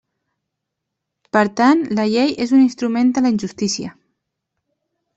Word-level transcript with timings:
Per 1.37 1.43
tant, 1.61 1.85
la 1.99 2.07
llei 2.15 2.35
és 2.47 2.57
un 2.59 2.65
instrument 2.65 3.15
de 3.19 3.27
la 3.27 3.37
injustícia. 3.39 3.97